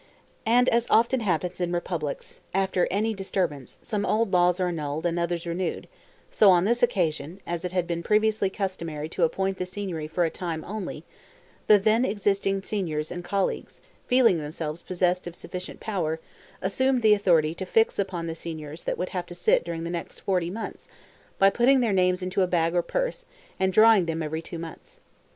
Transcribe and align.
And 0.47 0.67
as 0.69 0.87
happens 0.87 1.61
in 1.61 1.71
republics, 1.71 2.39
after 2.55 2.87
any 2.89 3.13
disturbance, 3.13 3.77
some 3.83 4.03
old 4.03 4.33
laws 4.33 4.59
are 4.59 4.69
annulled 4.69 5.05
and 5.05 5.19
others 5.19 5.45
renewed, 5.45 5.87
so 6.31 6.49
on 6.49 6.65
this 6.65 6.81
occasion, 6.81 7.39
as 7.45 7.63
it 7.63 7.71
had 7.71 7.85
been 7.85 8.01
previously 8.01 8.49
customary 8.49 9.07
to 9.09 9.21
appoint 9.21 9.59
the 9.59 9.65
Signory 9.67 10.07
for 10.07 10.23
a 10.25 10.31
time 10.31 10.65
only, 10.65 11.03
the 11.67 11.77
then 11.77 12.03
existing 12.03 12.63
Signors 12.63 13.11
and 13.11 13.23
the 13.23 13.27
Colleagues, 13.27 13.79
feeling 14.07 14.39
themselves 14.39 14.81
possessed 14.81 15.27
of 15.27 15.35
sufficient 15.35 15.79
power, 15.79 16.19
assumed 16.63 17.03
the 17.03 17.13
authority 17.13 17.53
to 17.53 17.63
fix 17.67 17.99
upon 17.99 18.25
the 18.25 18.33
Signors 18.33 18.85
that 18.85 18.97
would 18.97 19.09
have 19.09 19.27
to 19.27 19.35
sit 19.35 19.63
during 19.63 19.83
the 19.83 19.91
next 19.91 20.17
forty 20.21 20.49
months, 20.49 20.89
by 21.37 21.51
putting 21.51 21.79
their 21.79 21.93
names 21.93 22.23
into 22.23 22.41
a 22.41 22.47
bag 22.47 22.73
or 22.73 22.81
purse, 22.81 23.23
and 23.59 23.71
drawing 23.71 24.07
them 24.07 24.23
every 24.23 24.41
two 24.41 24.57
months. 24.57 24.99